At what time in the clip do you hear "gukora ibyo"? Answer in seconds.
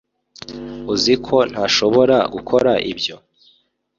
2.33-3.15